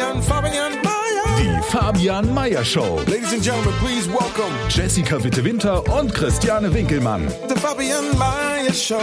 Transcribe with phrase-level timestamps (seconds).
[0.00, 1.36] Fabian, Fabian, Mayer.
[1.38, 3.00] Die Fabian Meyer Show.
[3.06, 7.28] Ladies and gentlemen, please welcome Jessica Witte-Winter und Christiane Winkelmann.
[7.48, 8.98] the Fabian Mayer Show.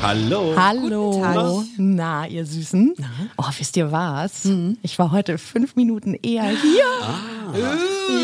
[0.00, 0.54] Hallo.
[0.56, 1.64] Hallo.
[1.78, 2.94] Na, ihr Süßen.
[3.38, 4.48] Oh, wisst ihr was?
[4.82, 6.84] Ich war heute fünf Minuten eher hier.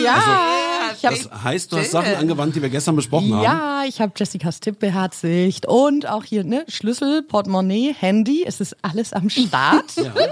[0.04, 0.61] Ja.
[1.10, 3.42] Ich hab, Das heißt, du hast Sachen angewandt, die wir gestern besprochen haben.
[3.42, 8.76] ja, ich habe Jessicas Tipp beherzigt und auch hier ne Schlüssel, Portemonnaie, Handy, es ist
[8.82, 9.84] alles am Start.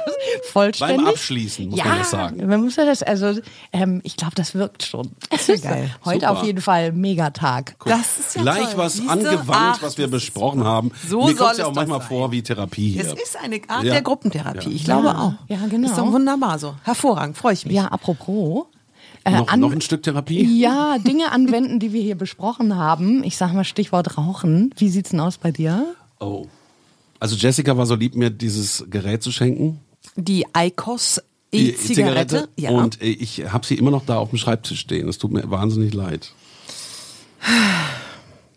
[0.53, 0.97] Vollständig.
[0.99, 2.47] Beim Abschließen, muss ja, man das sagen.
[2.47, 3.41] Man muss ja das, also
[3.73, 5.11] ähm, ich glaube, das wirkt schon.
[5.31, 5.91] Das ist geil.
[6.05, 6.33] Heute Super.
[6.33, 7.77] auf jeden Fall Megatag.
[7.85, 8.73] Das ist ja Gleich toll.
[8.77, 9.11] was Siehste?
[9.11, 10.93] angewandt, Ach, was wir besprochen haben.
[11.09, 12.33] So Mir kommt ja es auch manchmal doch vor sein.
[12.33, 13.03] wie Therapie hier.
[13.05, 13.93] Es ist eine Art Ja.
[13.95, 14.71] der Gruppentherapie.
[14.71, 15.01] Ich Ja.
[15.01, 15.33] glaube auch.
[15.49, 15.89] Ja, genau.
[15.89, 16.75] Ist doch wunderbar so.
[16.85, 17.75] Hervorragend, freue ich mich.
[17.75, 18.67] Ja, apropos.
[19.25, 20.61] Äh, noch, noch ein Stück Therapie?
[20.61, 23.23] Ja, Dinge anwenden, die wir hier besprochen haben.
[23.25, 24.75] Ich sag mal Stichwort Rauchen.
[24.77, 25.95] Wie sieht's denn aus bei dir?
[26.21, 26.47] Oh.
[27.19, 29.81] Also Jessica war so lieb, mir dieses Gerät zu schenken.
[30.17, 32.49] Die Eikos Die E-Zigarette.
[32.57, 32.71] Ja.
[32.71, 35.09] Und äh, ich habe sie immer noch da auf dem Schreibtisch stehen.
[35.09, 36.33] Es tut mir wahnsinnig leid.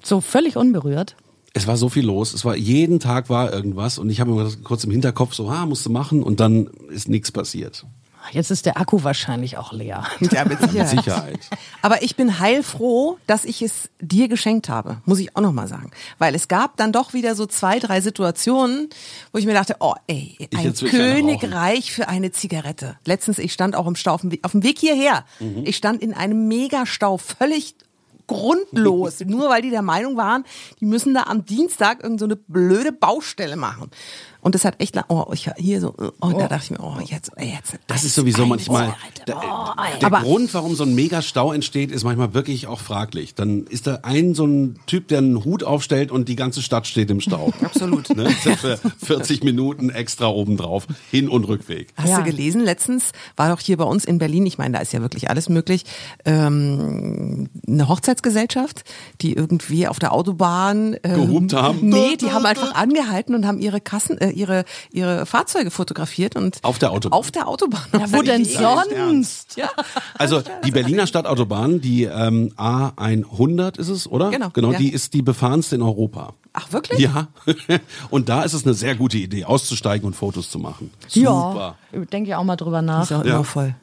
[0.02, 1.16] So völlig unberührt.
[1.54, 2.34] Es war so viel los.
[2.34, 5.50] Es war jeden Tag war irgendwas und ich habe mir das kurz im Hinterkopf so,
[5.50, 7.86] ah, musst du machen und dann ist nichts passiert.
[8.32, 10.04] Jetzt ist der Akku wahrscheinlich auch leer.
[10.20, 10.90] ja, mit Mit Sicherheit.
[10.90, 11.40] Sicherheit.
[11.82, 15.68] Aber ich bin heilfroh, dass ich es dir geschenkt habe, muss ich auch noch mal
[15.68, 15.92] sagen.
[16.18, 18.90] Weil es gab dann doch wieder so zwei, drei Situationen,
[19.32, 22.98] wo ich mir dachte, oh ey, ein Königreich für eine Zigarette.
[23.06, 25.26] Letztens, ich stand auch im Stau auf dem Weg, auf dem Weg hierher.
[25.40, 25.64] Mhm.
[25.66, 27.76] Ich stand in einem Megastau, völlig
[28.28, 30.46] grundlos, nur weil die der Meinung waren,
[30.80, 33.92] die müssen da am Dienstag irgend so eine blöde Baustelle machen.
[34.44, 36.98] Und das hat echt, lang- oh, ich hier so, oh, da dachte ich mir, oh,
[37.06, 37.80] jetzt, jetzt.
[37.88, 38.94] Das ist sowieso manchmal.
[38.94, 39.24] Zigarette.
[39.26, 43.36] Der, der Aber- Grund, warum so ein Megastau entsteht, ist manchmal wirklich auch fraglich.
[43.36, 46.86] Dann ist da ein so ein Typ, der einen Hut aufstellt und die ganze Stadt
[46.88, 47.52] steht im Stau.
[47.64, 48.16] Absolut.
[48.16, 48.30] Ne?
[48.30, 50.88] Für 40 Minuten extra obendrauf.
[51.10, 51.94] Hin- und Rückweg.
[51.96, 52.18] Hast Ja.
[52.20, 52.62] du gelesen?
[52.62, 55.48] Letztens war doch hier bei uns in Berlin, ich meine, da ist ja wirklich alles
[55.50, 55.86] möglich,
[56.26, 58.84] ähm, eine Hochzeitsgesellschaft,
[59.22, 61.80] die irgendwie auf der Autobahn ähm, Gehupt haben.
[61.90, 66.60] Nee, die haben einfach angehalten und haben ihre Kassen, äh, ihre ihre Fahrzeuge fotografiert und
[66.64, 67.20] Auf der Autobahn.
[67.20, 67.84] Auf der Autobahn.
[67.94, 69.56] Ja, wo denn sonst?
[69.58, 69.70] Ja.
[70.18, 74.30] Also die Berliner Stadtautobahn, die ähm, A100 ist es, oder?
[74.30, 74.78] Genau, Genau, ja.
[74.78, 76.34] die ist die befahrenste in Europa.
[76.54, 77.00] Ach wirklich?
[77.00, 77.28] Ja.
[78.12, 80.92] Und da ist es eine sehr gute Idee, auszusteigen und Fotos zu machen.
[81.10, 81.76] Ja,
[82.12, 83.04] denke ich auch mal drüber nach.
[83.04, 83.36] Ist auch Ja.
[83.36, 83.74] immer voll.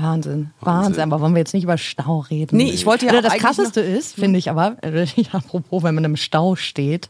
[0.00, 1.02] Wahnsinn, Wahnsinn.
[1.02, 2.56] Aber wollen wir jetzt nicht über Stau reden?
[2.56, 4.76] Nee, ich wollte ja Oder auch das Krasseste ist, finde ich aber,
[5.32, 7.08] apropos, wenn man im Stau steht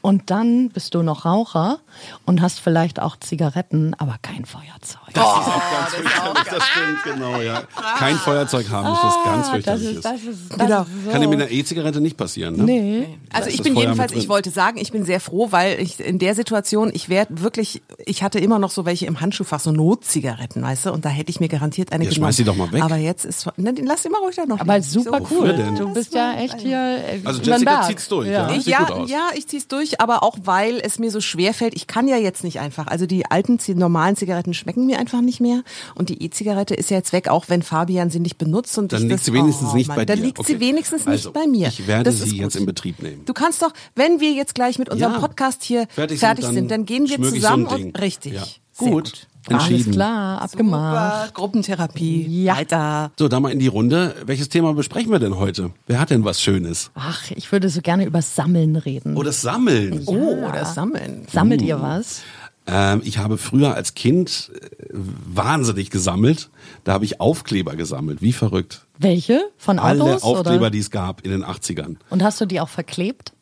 [0.00, 1.78] und dann bist du noch Raucher
[2.26, 5.00] und hast vielleicht auch Zigaretten, aber kein Feuerzeug.
[5.14, 7.62] Das ist auch ganz fürchterlich, das stimmt, genau, ja.
[7.98, 9.96] Kein Feuerzeug haben ist was ganz das fürchterliches.
[9.96, 10.82] ist, das ist, das Genau.
[10.82, 11.10] ist so.
[11.10, 12.62] Kann dir mit einer E-Zigarette nicht passieren, ne?
[12.64, 13.18] Nee.
[13.32, 16.00] Also ich das bin Feuer jedenfalls, ich wollte sagen, ich bin sehr froh, weil ich
[16.00, 19.72] in der Situation, ich werde wirklich, ich hatte immer noch so welche im Handschuhfach, so
[19.72, 22.10] Notzigaretten, weißt du, und da hätte ich mir garantiert eine Ja.
[22.22, 22.82] Schmeiß die doch mal weg.
[22.82, 24.60] Aber jetzt ist, ne, den lass die mal ruhig da noch.
[24.60, 24.88] Aber liegen.
[24.88, 25.36] super So.
[25.36, 25.54] cool.
[25.54, 25.76] denn?
[25.76, 26.78] Du bist ja echt hier.
[26.78, 28.50] äh, Also Jessica zieht's durch, ja?
[28.54, 29.10] Ich, ja, gut aus.
[29.10, 31.74] ja, ich zieh's durch, aber auch weil es mir so schwer fällt.
[31.74, 32.86] Ich kann ja jetzt nicht einfach.
[32.86, 35.62] Also die alten, die normalen Zigaretten schmecken mir einfach nicht mehr.
[35.94, 38.76] Und die E-Zigarette ist ja jetzt weg, auch wenn Fabian sie nicht benutzt.
[38.78, 40.24] Und Dann ich liegt das, sie wenigstens oh, nicht Mann, bei Dann dir.
[40.24, 40.60] liegt sie Okay.
[40.60, 41.68] wenigstens Also, nicht bei mir.
[41.68, 43.24] ich werde das sie jetzt in Betrieb nehmen.
[43.26, 45.18] Du kannst doch, wenn wir jetzt gleich mit unserem Ja.
[45.18, 48.61] Podcast hier Fertig fertig, sind, sind, dann dann, gehen wir ich so zusammen und richtig.
[48.80, 48.90] Ja.
[48.90, 49.26] Gut.
[49.48, 49.92] Alles Entschieden.
[49.94, 51.26] klar, abgemacht.
[51.26, 51.34] Super.
[51.34, 52.44] Gruppentherapie.
[52.44, 52.56] Ja.
[52.56, 53.10] Weiter.
[53.18, 54.14] So, da mal in die Runde.
[54.24, 55.72] Welches Thema besprechen wir denn heute?
[55.88, 56.92] Wer hat denn was Schönes?
[56.94, 59.16] Ach, ich würde so gerne über Sammeln reden.
[59.16, 60.02] Oh, das Sammeln.
[60.06, 61.26] Oh, das Sammeln.
[61.30, 62.22] Sammelt ihr was?
[62.68, 66.48] Ähm, ich habe früher als Kind äh, wahnsinnig gesammelt.
[66.84, 68.22] Da habe ich Aufkleber gesammelt.
[68.22, 68.86] Wie verrückt.
[68.98, 69.50] Welche?
[69.56, 70.22] Von Alle Autos?
[70.22, 70.70] Aufkleber, oder?
[70.70, 71.96] die es gab in den 80ern.
[72.10, 73.32] Und hast du die auch verklebt?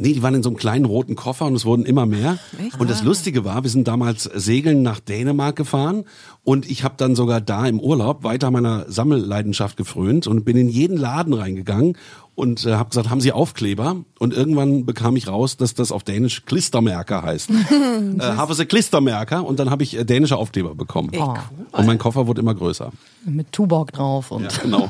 [0.00, 2.38] Nee, die waren in so einem kleinen roten Koffer und es wurden immer mehr.
[2.78, 2.88] Und Ah.
[2.88, 6.04] das Lustige war, wir sind damals segeln nach Dänemark gefahren
[6.44, 10.68] und ich habe dann sogar da im Urlaub weiter meiner Sammelleidenschaft gefrönt und bin in
[10.68, 11.96] jeden Laden reingegangen
[12.36, 13.96] und äh, habe gesagt, haben Sie Aufkleber?
[14.20, 17.50] Und irgendwann bekam ich raus, dass das auf Dänisch Klistermerker heißt.
[18.18, 21.10] äh, habe sie Klistermerker und dann habe ich äh, dänische Aufkleber bekommen.
[21.72, 22.92] Und mein Koffer wurde immer größer.
[23.24, 24.88] Mit Tuborg drauf und Ja, genau.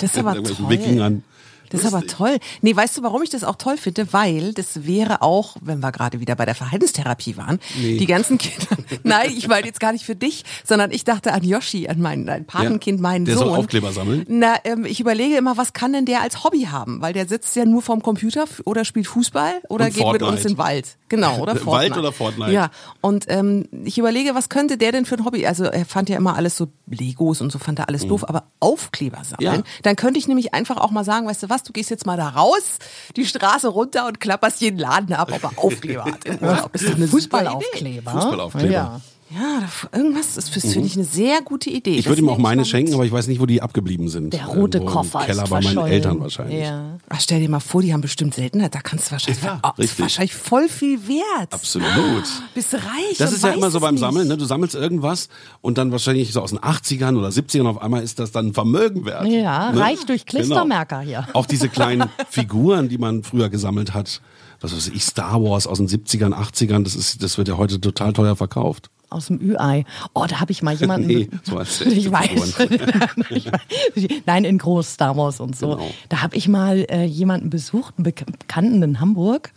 [0.00, 0.70] Das ist aber Mit irgendwelchen toll.
[0.70, 1.22] Wikingern.
[1.70, 2.38] Das ist aber toll.
[2.62, 4.12] Nee, weißt du, warum ich das auch toll finde?
[4.12, 8.76] Weil das wäre auch, wenn wir gerade wieder bei der Verhaltenstherapie waren, die ganzen Kinder.
[9.02, 12.28] Nein, ich meine jetzt gar nicht für dich, sondern ich dachte an Yoshi, an mein
[12.28, 13.48] ein Patenkind, meinen der Sohn.
[13.48, 14.24] soll Aufkleber sammeln?
[14.28, 17.00] Na, ähm, ich überlege immer, was kann denn der als Hobby haben?
[17.00, 20.42] Weil der sitzt ja nur vorm Computer oder spielt Fußball oder Und geht mit uns
[20.42, 20.48] Fortnite.
[20.48, 20.96] in den Wald.
[21.08, 21.98] Genau, oder Wald Fortnite.
[21.98, 22.52] oder Fortnite?
[22.52, 22.70] Ja,
[23.00, 25.46] und ähm, ich überlege, was könnte der denn für ein Hobby?
[25.46, 28.44] Also er fand ja immer alles so Legos und so fand er alles doof, aber
[28.60, 29.60] Aufkleber sammeln.
[29.60, 29.64] Mhm.
[29.66, 29.72] Ja.
[29.82, 32.16] Dann könnte ich nämlich einfach auch mal sagen, weißt du was, du gehst jetzt mal
[32.16, 32.78] da raus,
[33.16, 36.24] die Straße runter und klapperst jeden Laden ab, ob er Aufkleber hat.
[36.24, 36.72] im Urlaub.
[36.72, 37.48] Das ist doch eine super Idee.
[37.50, 38.10] Fußballaufkleber.
[38.12, 38.72] Fußballaufkleber.
[38.72, 39.00] Ja.
[39.30, 41.92] Ja, irgendwas, das das finde ich eine sehr gute Idee.
[41.92, 41.98] Mhm.
[41.98, 44.32] Ich würde ihm auch meine schenken, aber ich weiß nicht, wo die abgeblieben sind.
[44.32, 45.78] Der rote Irgendwo Koffer im Keller ist bei meinen.
[45.86, 46.60] Eltern wahrscheinlich.
[46.60, 46.98] Ja.
[47.08, 49.70] Ach, stell dir mal vor, die haben bestimmt Seltenheit, da kannst du wahrscheinlich, Ja, oh,
[49.76, 51.52] ist wahrscheinlich voll viel wert.
[51.52, 52.24] Absolut.
[52.54, 53.18] Bist du reich?
[53.18, 54.00] Das ist ja immer so beim nicht.
[54.00, 54.36] Sammeln, ne?
[54.36, 55.28] Du sammelst irgendwas
[55.60, 58.54] und dann wahrscheinlich so aus den 80ern oder 70ern auf einmal ist das dann ein
[58.54, 59.26] Vermögen wert.
[59.26, 59.80] Ja, ne?
[59.80, 61.28] reich durch Klistermerker hier.
[61.34, 64.22] Auch diese kleinen Figuren, die man früher gesammelt hat.
[64.60, 67.80] Was weiß ich, Star Wars aus den 70ern, 80ern, das ist, das wird ja heute
[67.80, 68.90] total teuer verkauft.
[69.10, 69.84] Aus dem Ü-Ei.
[70.14, 71.06] Oh, da habe ich mal jemanden.
[71.06, 72.58] Nee, als ich weiß.
[74.26, 75.76] Nein, in groß Star Wars und so.
[75.76, 75.90] Genau.
[76.08, 79.52] Da habe ich mal äh, jemanden besucht, einen Bek Bekannten in Hamburg.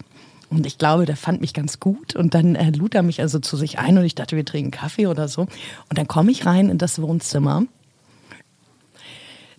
[0.50, 2.16] Und ich glaube, der fand mich ganz gut.
[2.16, 4.72] Und dann äh, lud er mich also zu sich ein und ich dachte, wir trinken
[4.72, 5.42] Kaffee oder so.
[5.42, 7.64] Und dann komme ich rein in das Wohnzimmer,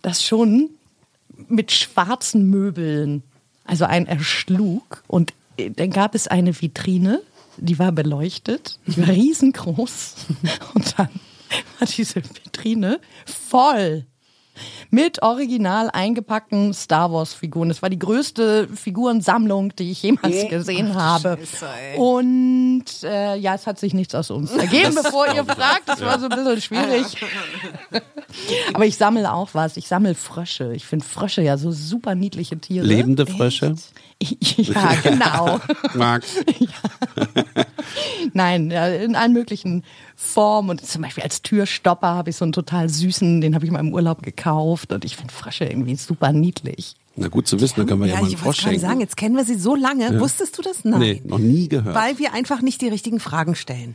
[0.03, 0.71] das schon
[1.49, 3.23] mit schwarzen Möbeln,
[3.65, 5.03] also ein erschlug.
[5.07, 7.23] Und äh, dann gab es eine Vitrine,
[7.57, 10.15] die war beleuchtet, die war riesengroß.
[10.75, 11.09] Und dann
[11.79, 14.07] war diese Vitrine voll
[14.93, 17.71] mit original eingepackten Star Wars Figuren.
[17.71, 21.39] Das war die größte Figurensammlung, die ich jemals gesehen habe.
[21.39, 21.99] Scheiße.
[21.99, 25.89] Und äh, ja, es hat sich nichts aus uns ergeben, bevor ihr fragt.
[25.89, 27.07] Das war so ein bisschen schwierig.
[28.75, 29.79] Aber ich sammle auch was.
[29.79, 30.75] Ich sammle Frösche.
[30.75, 32.85] Ich finde Frösche ja so super niedliche Tiere.
[32.85, 33.75] Lebende Frösche.
[34.57, 35.59] Ja, genau.
[35.95, 36.37] Max.
[38.33, 39.85] Nein, ja, in allen möglichen
[40.17, 40.71] Formen.
[40.71, 43.81] Und zum Beispiel als Türstopper habe ich so einen total süßen, den habe ich mal
[43.81, 44.82] im Urlaub gekauft.
[44.91, 46.95] Und ich finde Frösche irgendwie super niedlich.
[47.15, 48.81] Na gut zu wissen, dann können wir ja, Ja, mal einen Frosch schenken.
[48.81, 50.19] sagen, jetzt kennen wir sie so lange.
[50.19, 50.85] Wusstest du das?
[50.85, 50.99] Nein.
[51.01, 51.95] Nee, noch nie gehört.
[51.95, 53.95] Weil wir einfach nicht die richtigen Fragen stellen.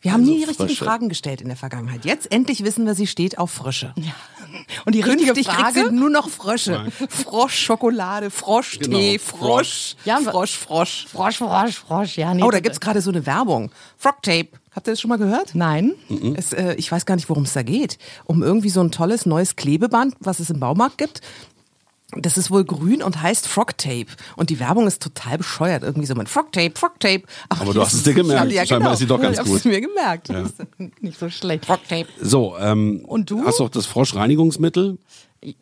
[0.00, 0.84] Wir haben nie die richtigen Frösche.
[0.84, 2.04] Fragen gestellt in der Vergangenheit.
[2.04, 3.92] Jetzt endlich wissen wir, sie steht auf Frösche.
[4.84, 6.86] Und die richtige Künftig Frage, sie nur noch Frösche.
[7.08, 11.06] Froschschokolade, Froschtee, Genau, Frosch, Ja, Frosch, Frosch.
[11.10, 12.42] Frosch, Frosch, Frosch, ja, nee.
[12.42, 13.70] Oh, da gibt's gerade so eine Werbung.
[13.98, 14.48] Frogtape.
[14.76, 15.54] Habt ihr das schon mal gehört?
[15.54, 15.94] Nein.
[16.36, 17.96] Es, äh, ich weiß gar nicht, worum es da geht.
[18.26, 21.22] Um irgendwie so ein tolles neues Klebeband, was es im Baumarkt gibt.
[22.12, 24.06] Das ist wohl grün und heißt Frogtape.
[24.36, 25.82] Und die Werbung ist total bescheuert.
[25.82, 27.22] Irgendwie so mit Frogtape, Frogtape.
[27.48, 28.52] Aber du hast es dir gemerkt.
[28.52, 28.92] Ja, Scheinbar genau.
[28.92, 29.64] ist sie doch ganz ich gut.
[29.64, 30.28] mir gemerkt.
[31.00, 31.64] Nicht so schlecht.
[31.66, 32.06] Frogtape.
[32.20, 33.44] So, ähm, Und du?
[33.44, 34.98] hast du auch das Froschreinigungsmittel?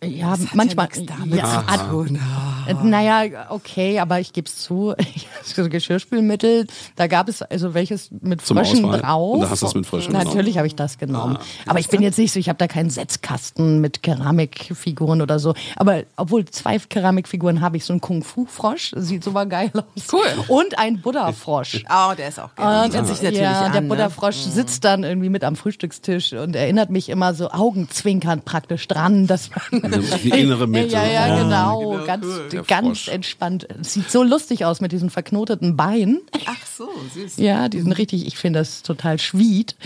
[0.02, 0.88] Ja, Das hat manchmal.
[0.94, 2.18] ja nichts damit ja, zu tun.
[2.66, 4.94] Äh, Naja, okay, aber ich gebe es zu,
[5.44, 6.66] so Geschirrspülmittel,
[6.96, 9.00] da gab es also welches mit Zum Fröschen Auswahl.
[9.00, 9.34] drauf.
[9.34, 10.12] Und da hast du es mit Fröschen.
[10.12, 11.38] Natürlich habe ich das genommen.
[11.66, 15.54] aber ich bin jetzt nicht so, ich habe da keinen Setzkasten mit Keramikfiguren oder so.
[15.76, 20.12] Aber obwohl zwei Keramikfiguren habe ich, so einen Kung-Fu-Frosch, sieht super geil aus.
[20.12, 20.20] Cool.
[20.48, 21.84] Und ein Buddha-Frosch.
[21.94, 22.84] Oh, der ist auch geil.
[22.84, 23.88] Und, Bietet sich natürlich ja, an, der ne?
[23.88, 29.26] Butterfrosch sitzt dann irgendwie mit am Frühstückstisch und erinnert mich immer so augenzwinkernd praktisch dran,
[29.26, 30.92] dass man Die innere Mitte.
[30.94, 31.90] Ja, ja, Oh.
[31.90, 32.26] genau, ganz,
[32.66, 33.08] ganz Frosch.
[33.08, 33.66] entspannt.
[33.82, 36.20] Sieht so lustig aus mit diesen verknoteten Beinen.
[36.46, 37.36] Ach so, süß.
[37.38, 39.76] Ja, die sind richtig, ich finde das total schwiet.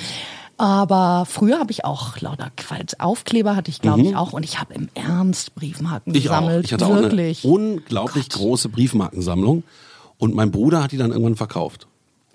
[0.57, 2.95] Aber früher habe ich auch lauter Qualz.
[2.99, 4.33] Aufkleber hatte ich, glaube ich, auch.
[4.33, 6.19] Und ich habe im Ernst Briefmarken Mhm.
[6.19, 6.35] Ich auch.
[6.41, 6.65] gesammelt.
[6.67, 7.45] Ich hatte Wirklich.
[7.45, 9.63] auch eine unglaublich große Briefmarkensammlung.
[10.19, 11.87] Und mein Bruder hat die dann irgendwann verkauft.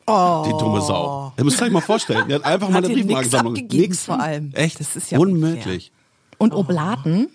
[0.08, 1.34] Die dumme Sau.
[1.38, 2.28] Ihr müsst euch mal vorstellen.
[2.28, 3.54] Der hat einfach mal Hat eine dir nix Briefmarkensammlung.
[3.72, 4.04] Nix.
[4.06, 4.52] vor allem.
[4.54, 4.80] Echt?
[4.80, 5.92] Das ist ja unmöglich.
[6.44, 7.28] Und Oblaten.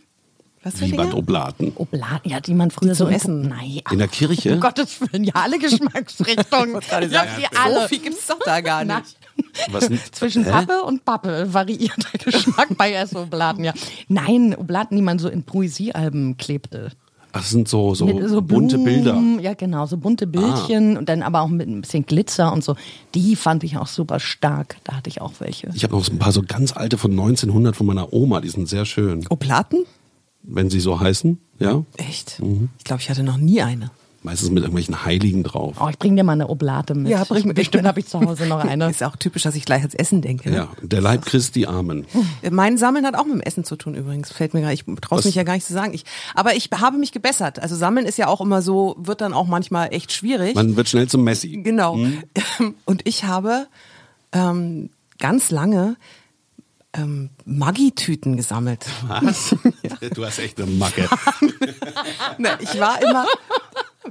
[0.65, 0.99] Was für Wie?
[0.99, 1.73] Oblaten.
[1.77, 3.41] Oblaten, ja, die man früher so zum in- Essen.
[3.43, 3.81] Nein.
[3.93, 4.55] In der Kirche?
[4.55, 6.79] Um Gottes Willen, ja, alle Geschmacksrichtungen.
[6.81, 7.09] Ich sagen,
[7.41, 7.83] die alle.
[7.83, 9.17] So viel gibt's doch da gar nicht.
[9.71, 9.89] Was?
[10.13, 10.51] Zwischen Hä?
[10.51, 13.73] Pappe und Pappe variiert der Geschmack bei Essoblaten, ja.
[14.09, 16.91] Nein, Oblaten, die man so in Poesiealben klebte.
[17.39, 19.13] Das sind so, so, Mit so bunte Bilder.
[19.13, 19.19] Ah.
[19.19, 22.65] Blumen, Ja, genau, so bunte Bildchen und dann aber auch mit ein bisschen Glitzer und
[22.65, 22.75] so.
[23.15, 24.77] Die fand ich auch super stark.
[24.85, 25.71] Da hatte ich auch welche.
[25.75, 28.41] Ich habe noch so ein paar so ganz alte von 1900 von meiner Oma.
[28.41, 29.25] Die sind sehr schön.
[29.31, 29.85] Oblaten?
[30.43, 31.39] Wenn sie so heißen.
[31.59, 31.85] Ja.
[31.97, 32.41] Echt?
[32.43, 32.71] Mhm.
[32.79, 33.91] Ich glaube, ich hatte noch nie eine.
[34.29, 35.77] Meistens mit irgendwelchen Heiligen drauf.
[35.81, 37.09] Oh, ich bring dir mal eine Oblate mit.
[37.09, 38.91] Ja, bring mir- Bestimmt habe ich zu Hause noch eine.
[38.91, 40.51] Ist auch typisch, dass ich gleich ans Essen denke.
[40.51, 40.57] Ne?
[40.57, 40.69] Ja.
[40.83, 42.05] Der Leib Christi, Amen.
[42.51, 44.31] Mein Sammeln hat auch mit dem Essen zu tun übrigens.
[44.31, 45.95] Fällt mir gar, ich traue mich ja gar nicht zu sagen.
[45.95, 46.05] Ich,
[46.35, 47.59] aber ich habe mich gebessert.
[47.59, 50.55] Also Sammeln ist ja auch immer so, wird dann auch manchmal echt schwierig.
[50.55, 51.63] Man wird schnell zum Messi.
[51.63, 51.99] Genau.
[52.85, 53.67] Und ich habe
[54.33, 55.97] ähm, ganz lange
[56.93, 58.85] ähm, Maggi-Tüten gesammelt.
[59.07, 59.55] Was?
[60.15, 61.09] Du hast echt eine Macke.
[62.39, 63.27] Ne, ich war immer,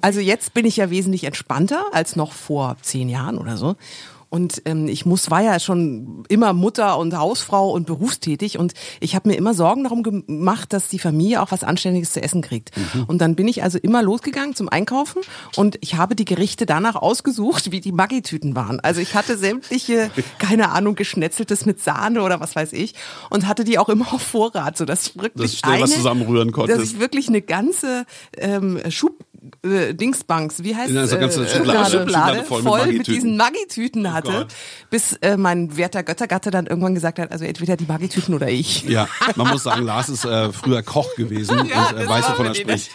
[0.01, 3.75] also jetzt bin ich ja wesentlich entspannter als noch vor zehn Jahren oder so.
[4.29, 9.15] Und ähm, ich muss war ja schon immer Mutter und Hausfrau und berufstätig und ich
[9.15, 12.71] habe mir immer Sorgen darum gemacht, dass die Familie auch was Anständiges zu essen kriegt.
[13.07, 15.21] Und dann bin ich also immer losgegangen zum Einkaufen
[15.55, 18.81] und ich habe die Gerichte danach ausgesucht, wie die Maggi-Tüten waren.
[18.81, 22.95] Also ich hatte sämtliche, keine Ahnung, geschnetzeltes mit Sahne oder was weiß ich
[23.29, 25.83] und hatte die auch immer auf Vorrat, so dass ich wirklich Dass du schnell eine,
[25.83, 26.79] was zusammenrühren konntest.
[26.79, 28.05] Dass ich wirklich eine ganze
[28.37, 29.23] ähm, Schub
[29.63, 31.89] äh, Dingsbanks, wie heißt ganzen äh, Schublade.
[31.89, 34.47] Schublade, Schublade voll voll, mit mit, diesen Maggi-Tüten hatte, Gott.
[34.89, 38.83] bis äh, mein werter Göttergatte dann irgendwann gesagt hat, also entweder die Maggi-Tüten oder ich.
[38.83, 42.29] Ja, man muss sagen, Lars ist äh, früher Koch gewesen und Ja, äh, das weiß,
[42.29, 42.91] wovon er spricht.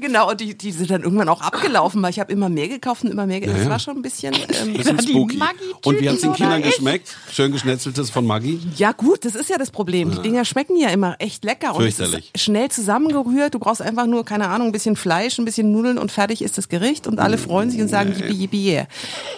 [0.00, 3.04] Genau, und die, die sind dann irgendwann auch abgelaufen, weil ich habe immer mehr gekauft
[3.04, 3.58] und immer mehr gekauft.
[3.58, 3.70] Ja, Das ja.
[3.72, 4.34] war schon ein bisschen...
[4.34, 5.40] Ähm, Bisschen spooky.
[5.84, 7.16] Und wie hat es den Kindern geschmeckt?
[7.30, 8.60] Schön geschnetzeltes von Maggi?
[8.76, 10.10] Ja gut, das ist ja das Problem.
[10.10, 13.54] Die Dinger schmecken ja immer echt lecker und es ist schnell zusammengerührt.
[13.54, 16.58] Du brauchst einfach nur, keine Ahnung, ein bisschen Fleisch, ein bisschen Nudeln und fertig ist
[16.58, 18.86] das Gericht und alle freuen sich und sagen yippie yippie yeah.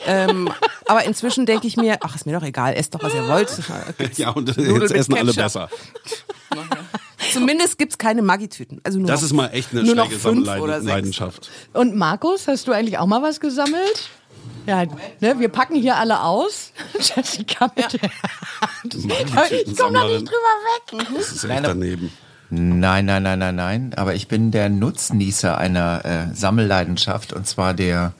[0.07, 0.51] Ähm,
[0.87, 3.51] aber inzwischen denke ich mir, ach ist mir doch egal, esst doch was ihr wollt.
[4.17, 5.37] Ja, und jetzt essen alle Ketchup.
[5.37, 5.69] besser.
[7.35, 8.81] Zumindest gibt's keine Maggi-Tüten.
[8.85, 10.21] Also nur Das noch, ist mal echt eine noch schräge.
[10.21, 11.51] Sammelleidenschaft.
[11.73, 14.09] Und Markus, hast du eigentlich auch mal was gesammelt?
[14.67, 14.85] Ja,
[15.21, 16.73] ne, wir packen hier alle aus.
[16.99, 18.95] Jessica mit der Hand.
[18.95, 20.55] Ich komme da nicht drüber
[21.03, 21.07] weg.
[21.17, 22.13] Das ist echt Nein, daneben.
[22.51, 23.93] Nein, nein, nein, nein, nein.
[23.97, 28.13] Aber ich bin der Nutznießer einer äh, Sammelleidenschaft und zwar der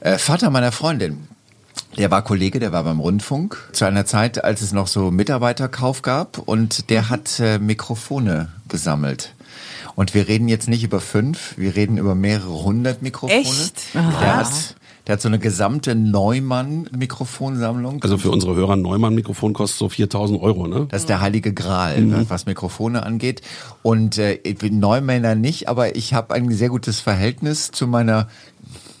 [0.00, 1.28] äh, Vater meiner Freundin.
[1.98, 6.00] Der war Kollege, der war beim Rundfunk zu einer Zeit, als es noch so Mitarbeiterkauf
[6.00, 9.34] gab und der hat äh, Mikrofone gesammelt.
[9.94, 13.40] Und wir reden jetzt nicht über fünf, wir reden über mehrere hundert Mikrofone.
[13.40, 13.94] Echt?
[13.94, 14.74] Der hat,
[15.06, 18.02] der hat so eine gesamte Neumann-Mikrofonsammlung.
[18.02, 20.86] Also für unsere Hörer, ein Neumann-Mikrofon kostet so 4000 Euro, ne?
[20.90, 23.42] Das ist der heilige Gral, was Mikrofone angeht.
[23.82, 28.28] Und äh, ich bin Neumänner nicht, aber ich habe ein sehr gutes Verhältnis zu meiner,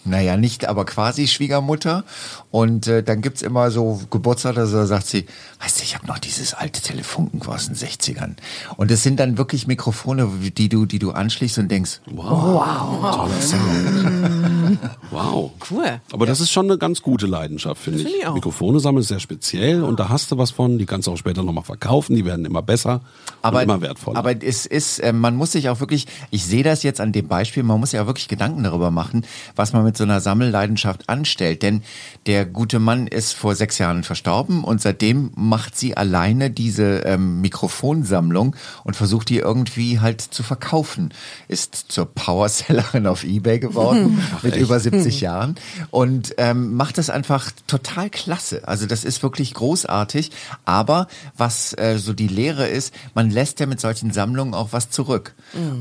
[0.04, 2.04] naja, nicht, aber quasi Schwiegermutter.
[2.50, 5.26] Und äh, dann gibt's immer so Geburtstag, da sagt sie,
[5.60, 8.36] weißt du, ich habe noch dieses alte Telefunken aus den 60ern.
[8.76, 14.78] Und es sind dann wirklich Mikrofone, die du, die du anschließt und denkst, Toller Sound.
[15.10, 15.50] Wow.
[15.70, 16.00] Cool.
[16.12, 18.06] Aber das ist schon eine ganz gute Leidenschaft, finde ich.
[18.06, 18.32] Ich.
[18.32, 20.78] Mikrofone sammeln ist sehr speziell und da hast du was von.
[20.78, 22.16] Die kannst du auch später nochmal verkaufen.
[22.16, 23.02] Die werden immer besser
[23.42, 24.18] aber, und immer wertvoller.
[24.18, 27.28] Aber es ist, äh, man muss sich auch wirklich, ich sehe das jetzt an dem
[27.28, 31.08] Beispiel, man muss sich auch wirklich Gedanken darüber machen, was man mit so einer Sammelleidenschaft
[31.08, 31.62] anstellt.
[31.62, 31.82] Denn
[32.26, 37.40] der gute Mann ist vor sechs Jahren verstorben und seitdem macht sie alleine diese ähm,
[37.40, 41.12] Mikrofonsammlung und versucht die irgendwie halt zu verkaufen.
[41.48, 45.56] Ist zur Powersellerin auf Ebay geworden mit über 70 Jahren
[45.90, 48.66] und ähm, macht das einfach total klasse.
[48.68, 50.30] Also das ist wirklich großartig.
[50.64, 54.90] Aber was äh, so die Lehre ist, man lässt ja mit solchen Sammlungen auch was
[54.90, 55.34] zurück.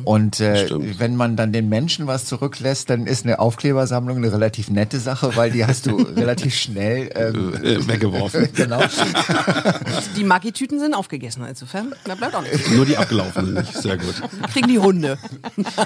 [0.03, 4.69] Und äh, wenn man dann den Menschen was zurücklässt, dann ist eine Aufklebersammlung eine relativ
[4.69, 8.49] nette Sache, weil die hast du relativ schnell ähm, äh, weggeworfen.
[8.55, 8.81] genau.
[10.15, 12.69] Die Maggi-Tüten sind aufgegessen, insofern da bleibt auch nichts.
[12.71, 13.73] Nur die abgelaufenen nicht.
[13.73, 14.15] Sehr gut.
[14.51, 15.17] Kriegen die Hunde.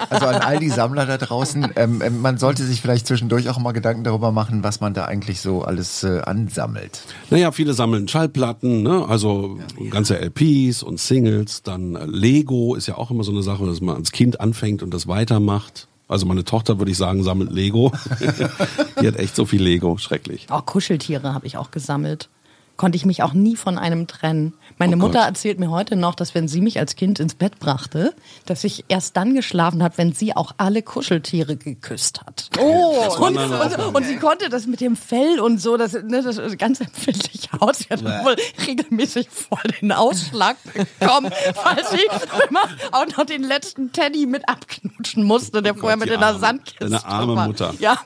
[0.10, 3.60] Also an all die Sammler da draußen, ähm, ähm, man sollte sich vielleicht zwischendurch auch
[3.60, 7.02] mal Gedanken darüber machen, was man da eigentlich so alles äh, ansammelt.
[7.30, 9.06] Naja, viele sammeln Schallplatten, ne?
[9.08, 11.64] also ganze LPs und Singles.
[11.64, 14.84] Dann äh, Lego ist ja auch immer so eine Sache, dass man als Kind anfängt
[14.84, 15.88] und das weitermacht.
[16.08, 17.92] Also meine Tochter, würde ich sagen, sammelt Lego.
[19.02, 20.48] Die hat echt so viel Lego, schrecklich.
[20.50, 22.30] Auch Kuscheltiere habe ich auch gesammelt.
[22.78, 24.54] Konnte ich mich auch nie von einem trennen.
[24.78, 25.28] Meine Oh Mutter Gott.
[25.30, 28.14] erzählt mir heute noch, dass wenn sie mich als Kind ins Bett brachte,
[28.46, 32.50] dass ich erst dann geschlafen habe, wenn sie auch alle Kuscheltiere geküsst hat.
[32.60, 36.38] Oh, und, und, und sie konnte das mit dem Fell und so, das, ne, das
[36.38, 37.78] ist ganz empfindlich aus.
[37.80, 38.36] Sie hat wohl
[38.68, 40.58] regelmäßig voll den Ausschlag
[41.00, 41.32] bekommen,
[41.64, 42.06] weil sie
[42.50, 42.60] immer
[42.92, 46.40] auch noch den letzten Teddy mit abknutschen musste, der vorher mit Oh in der arme-
[46.40, 47.48] Sandkiste deine arme war.
[47.48, 47.74] Mutter.
[47.80, 47.98] Ja.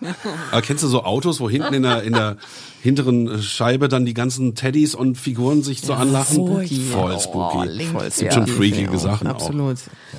[0.51, 2.38] Aber kennst du so Autos, wo hinten in der, in der
[2.81, 6.35] hinteren Scheibe dann die ganzen Teddys und Figuren sich so anlachen?
[6.35, 6.81] spooky.
[6.81, 7.57] Voll spooky.
[7.57, 8.37] Oh, links, Voll, es gibt ja.
[8.39, 9.35] schon freakige Sachen auch.
[9.35, 9.77] Absolut.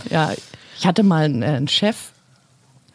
[0.08, 0.32] Ja,
[0.78, 1.96] ich hatte mal einen, äh, einen Chef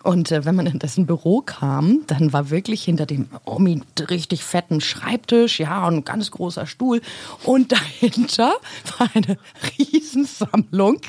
[0.05, 4.43] und äh, wenn man in dessen Büro kam, dann war wirklich hinter dem Omi richtig
[4.43, 7.01] fetten Schreibtisch, ja, und ein ganz großer Stuhl
[7.43, 7.71] und
[8.01, 8.53] dahinter
[8.97, 9.37] war eine
[9.77, 11.01] Riesensammlung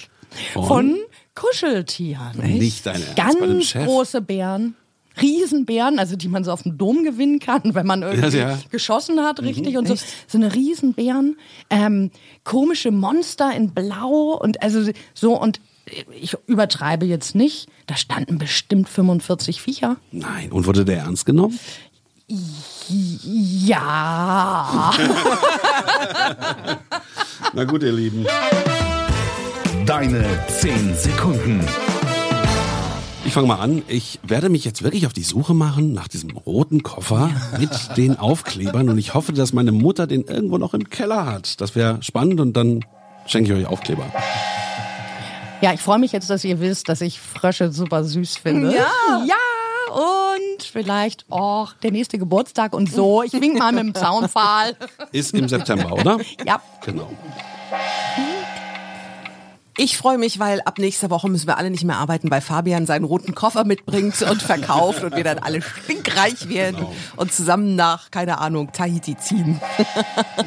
[0.53, 0.67] Von?
[0.67, 0.97] von,
[1.35, 2.39] Kuscheltieren.
[2.43, 3.85] Nicht dein Ernst, Ganz bei dem Chef?
[3.85, 4.75] große Bären.
[5.21, 8.59] Riesenbären, also die man so auf dem Dom gewinnen kann, wenn man irgendwie Ja, ja.
[8.71, 9.95] geschossen hat, richtig und so.
[10.27, 11.37] So eine Riesenbären,
[11.71, 12.11] ähm,
[12.45, 15.61] komische Monster in Blau und also so und
[16.21, 19.97] ich übertreibe jetzt nicht, da standen bestimmt 45 Viecher.
[20.11, 20.51] Nein.
[20.51, 21.59] Und wurde der ernst genommen?
[23.25, 24.93] Ja.
[27.53, 28.27] Na gut, ihr Lieben.
[29.87, 31.61] Deine 10 Sekunden.
[33.27, 33.83] Ich fange mal an.
[33.89, 37.29] Ich werde mich jetzt wirklich auf die Suche machen nach diesem roten Koffer
[37.59, 41.61] mit den Aufklebern und ich hoffe, dass meine Mutter den irgendwo noch im Keller hat.
[41.61, 42.85] Das wäre spannend und dann
[43.27, 44.07] schenke ich euch Aufkleber.
[45.61, 48.73] Ja, ich freue mich jetzt, dass ihr wisst, dass ich Frösche super süß finde.
[48.73, 49.25] Ja.
[49.27, 49.35] Ja,
[49.93, 53.25] und vielleicht auch der nächste Geburtstag und so.
[53.25, 54.77] Ich wink mal mit dem Zaunpfahl.
[55.11, 56.19] Ist im September, oder?
[56.47, 56.63] Ja.
[56.85, 57.11] Genau.
[59.79, 62.87] Ich freue mich, weil ab nächster Woche müssen wir alle nicht mehr arbeiten, weil Fabian
[62.87, 66.93] seinen roten Koffer mitbringt und verkauft und wir dann alle stinkreich werden Genau.
[67.17, 69.61] und zusammen nach, keine Ahnung, Tahiti ziehen.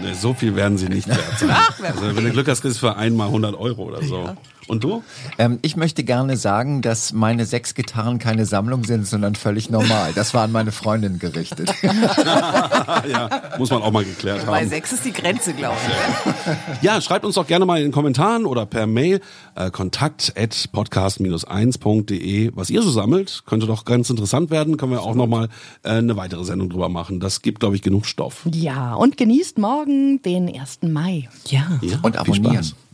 [0.01, 1.55] Nee, so viel werden sie nicht wert sein.
[1.79, 4.35] wer Also, wenn du Glück hast, kriegst du für einmal 100 Euro oder so.
[4.69, 5.03] Und du?
[5.39, 10.11] Ähm, ich möchte gerne sagen, dass meine sechs Gitarren keine Sammlung sind, sondern völlig normal.
[10.13, 11.73] Das war an meine Freundin gerichtet.
[11.83, 14.69] ja, muss man auch mal geklärt Bei haben.
[14.69, 16.83] sechs ist die Grenze, glaube ich.
[16.83, 19.21] Ja, schreibt uns doch gerne mal in den Kommentaren oder per Mail
[19.55, 23.43] äh, kontakt at podcast-1.de, was ihr so sammelt.
[23.47, 24.77] Könnte doch ganz interessant werden.
[24.77, 25.49] Können wir auch nochmal
[25.83, 27.19] äh, eine weitere Sendung drüber machen.
[27.19, 28.47] Das gibt, glaube ich, genug Stoff.
[28.51, 30.79] Ja, und genießt morgen den 1.
[30.83, 31.27] Mai.
[31.47, 31.79] Ja.
[31.81, 32.71] Ja, Und viel abonnieren.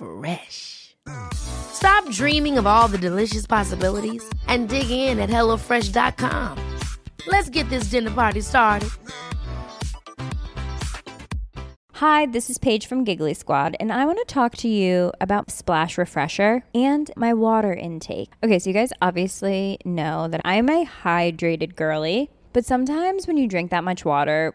[0.00, 0.96] Fresh.
[1.34, 6.78] Stop dreaming of all the delicious possibilities and dig in at HelloFresh.com.
[7.26, 8.88] Let's get this dinner party started.
[11.94, 15.50] Hi, this is Paige from Giggly Squad, and I want to talk to you about
[15.50, 18.32] Splash Refresher and my water intake.
[18.42, 23.46] Okay, so you guys obviously know that I'm a hydrated girly, but sometimes when you
[23.46, 24.54] drink that much water,